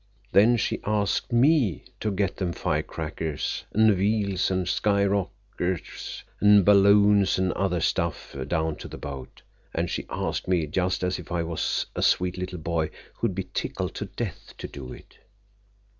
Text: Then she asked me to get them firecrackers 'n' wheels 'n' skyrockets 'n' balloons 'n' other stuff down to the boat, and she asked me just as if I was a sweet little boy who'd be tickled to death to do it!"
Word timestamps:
Then 0.31 0.57
she 0.57 0.81
asked 0.83 1.31
me 1.31 1.85
to 1.99 2.09
get 2.09 2.37
them 2.37 2.53
firecrackers 2.53 3.65
'n' 3.75 3.95
wheels 3.95 4.49
'n' 4.49 4.65
skyrockets 4.65 6.23
'n' 6.41 6.63
balloons 6.63 7.37
'n' 7.37 7.53
other 7.55 7.79
stuff 7.81 8.35
down 8.47 8.77
to 8.77 8.87
the 8.87 8.97
boat, 8.97 9.43
and 9.75 9.91
she 9.91 10.07
asked 10.09 10.47
me 10.47 10.65
just 10.65 11.03
as 11.03 11.19
if 11.19 11.31
I 11.31 11.43
was 11.43 11.85
a 11.95 12.01
sweet 12.01 12.35
little 12.39 12.57
boy 12.57 12.89
who'd 13.19 13.35
be 13.35 13.49
tickled 13.53 13.93
to 13.93 14.05
death 14.05 14.55
to 14.57 14.67
do 14.67 14.91
it!" 14.91 15.19